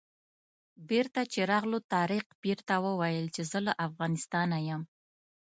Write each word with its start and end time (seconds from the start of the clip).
بېرته 0.89 1.21
چې 1.31 1.39
راغلو 1.51 1.79
طارق 1.93 2.25
پیر 2.41 2.59
ته 2.67 2.75
وویل 2.85 3.25
چې 3.35 3.41
زه 3.51 3.59
له 3.67 3.73
افغانستانه 3.87 4.57
یم. 4.67 4.81